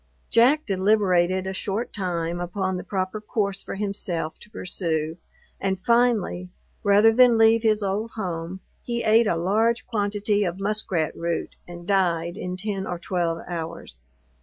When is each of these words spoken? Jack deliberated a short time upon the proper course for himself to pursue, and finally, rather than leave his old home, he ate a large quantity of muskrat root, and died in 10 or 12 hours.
Jack 0.31 0.65
deliberated 0.65 1.45
a 1.45 1.53
short 1.53 1.93
time 1.93 2.39
upon 2.39 2.75
the 2.75 2.83
proper 2.83 3.21
course 3.21 3.61
for 3.61 3.75
himself 3.75 4.39
to 4.39 4.49
pursue, 4.49 5.17
and 5.59 5.79
finally, 5.79 6.49
rather 6.83 7.13
than 7.13 7.37
leave 7.37 7.61
his 7.61 7.83
old 7.83 8.09
home, 8.15 8.61
he 8.81 9.03
ate 9.03 9.27
a 9.27 9.35
large 9.35 9.85
quantity 9.85 10.43
of 10.43 10.59
muskrat 10.59 11.15
root, 11.15 11.55
and 11.67 11.85
died 11.85 12.35
in 12.35 12.57
10 12.57 12.87
or 12.87 12.97
12 12.97 13.41
hours. 13.47 13.99